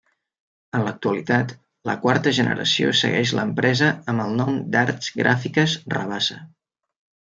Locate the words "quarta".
2.07-2.33